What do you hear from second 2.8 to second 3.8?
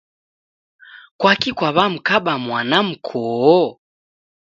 mkoo?